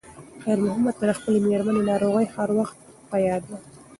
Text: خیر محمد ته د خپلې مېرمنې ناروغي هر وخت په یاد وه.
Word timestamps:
خیر 0.41 0.59
محمد 0.67 0.95
ته 0.99 1.05
د 1.09 1.11
خپلې 1.19 1.37
مېرمنې 1.47 1.81
ناروغي 1.91 2.25
هر 2.35 2.49
وخت 2.59 2.77
په 3.09 3.15
یاد 3.27 3.43
وه. 3.49 3.57